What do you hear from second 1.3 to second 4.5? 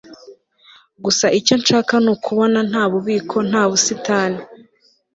icyo nshaka nukubona nta bubiko nta busitani